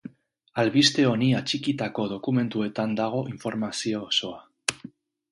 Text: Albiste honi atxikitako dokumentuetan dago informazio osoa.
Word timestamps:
Albiste 0.61 1.03
honi 1.09 1.27
atxikitako 1.39 2.05
dokumentuetan 2.13 2.95
dago 3.01 3.19
informazio 3.33 4.01
osoa. 4.07 4.87